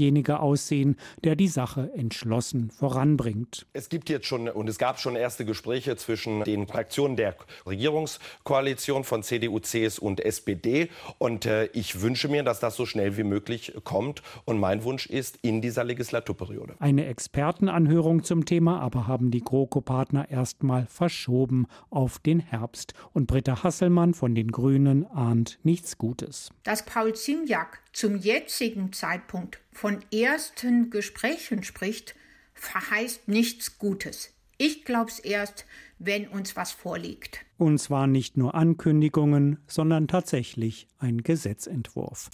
derjenige 0.00 0.40
aussehen, 0.40 0.96
der 1.24 1.36
die 1.36 1.48
Sache 1.48 1.90
entschlossen 1.94 2.70
voranbringt. 2.70 3.66
Es 3.74 3.90
gibt 3.90 4.08
jetzt 4.08 4.26
schon 4.26 4.48
und 4.48 4.68
es 4.68 4.78
gab 4.78 4.98
schon 4.98 5.14
erste 5.14 5.44
Gespräche 5.44 5.94
zwischen 5.96 6.42
den 6.44 6.66
Fraktionen 6.66 7.16
der 7.16 7.36
Regierungskoalition 7.66 9.04
von 9.04 9.22
CDU, 9.22 9.58
CSU 9.58 10.06
und 10.06 10.20
SPD. 10.20 10.88
Und 11.18 11.44
äh, 11.44 11.66
ich 11.74 12.00
wünsche 12.00 12.28
mir, 12.28 12.42
dass 12.42 12.60
das 12.60 12.76
so 12.76 12.86
schnell 12.86 13.18
wie 13.18 13.24
möglich 13.24 13.74
kommt. 13.84 14.22
Und 14.46 14.58
mein 14.58 14.84
Wunsch 14.84 15.06
ist 15.06 15.38
in 15.42 15.60
dieser 15.60 15.84
Legislaturperiode. 15.84 16.76
Eine 16.78 17.04
Expertenanhörung 17.06 18.24
zum 18.24 18.46
Thema 18.46 18.80
aber 18.80 19.06
haben 19.06 19.30
die 19.30 19.42
GroKo-Partner 19.42 20.30
erstmal 20.30 20.86
verschoben 20.86 21.66
auf 21.90 22.18
den 22.18 22.40
Herbst. 22.40 22.94
Und 23.12 23.26
Britta 23.26 23.62
Hasselmann 23.62 24.14
von 24.14 24.34
den 24.34 24.50
Grünen 24.50 25.06
ahnt 25.06 25.58
nichts 25.62 25.98
Gutes. 25.98 26.50
Dass 26.62 26.86
Paul 26.86 27.14
Ziemiak 27.14 27.80
zum 27.92 28.16
jetzigen 28.16 28.92
Zeitpunkt 28.92 29.60
von 29.80 30.04
ersten 30.12 30.90
Gesprächen 30.90 31.62
spricht, 31.62 32.14
verheißt 32.52 33.28
nichts 33.28 33.78
Gutes. 33.78 34.34
Ich 34.58 34.84
glaub's 34.84 35.18
erst, 35.18 35.64
wenn 35.98 36.28
uns 36.28 36.54
was 36.54 36.70
vorliegt. 36.70 37.46
Und 37.56 37.78
zwar 37.78 38.06
nicht 38.06 38.36
nur 38.36 38.54
Ankündigungen, 38.54 39.56
sondern 39.66 40.06
tatsächlich 40.06 40.86
ein 40.98 41.22
Gesetzentwurf. 41.22 42.28